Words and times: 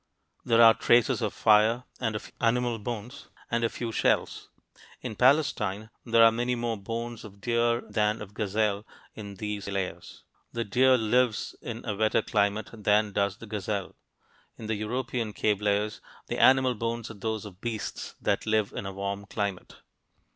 There 0.43 0.63
are 0.63 0.73
traces 0.73 1.21
of 1.21 1.31
fire, 1.31 1.83
and 1.99 2.15
of 2.15 2.31
animal 2.41 2.79
bones, 2.79 3.27
and 3.51 3.63
a 3.63 3.69
few 3.69 3.91
shells. 3.91 4.49
In 5.01 5.15
Palestine, 5.15 5.91
there 6.03 6.23
are 6.23 6.31
many 6.31 6.55
more 6.55 6.75
bones 6.75 7.23
of 7.23 7.39
deer 7.39 7.81
than 7.87 8.19
of 8.19 8.33
gazelle 8.33 8.83
in 9.13 9.35
these 9.35 9.67
layers; 9.67 10.23
the 10.53 10.63
deer 10.63 10.97
lives 10.97 11.55
in 11.61 11.85
a 11.85 11.95
wetter 11.95 12.23
climate 12.23 12.71
than 12.73 13.11
does 13.11 13.37
the 13.37 13.45
gazelle. 13.45 13.95
In 14.57 14.65
the 14.65 14.73
European 14.73 15.33
cave 15.33 15.61
layers, 15.61 16.01
the 16.25 16.39
animal 16.39 16.73
bones 16.73 17.11
are 17.11 17.19
those 17.19 17.45
of 17.45 17.61
beasts 17.61 18.15
that 18.19 18.47
live 18.47 18.73
in 18.73 18.87
a 18.87 18.91
warm 18.93 19.27
climate. 19.27 19.81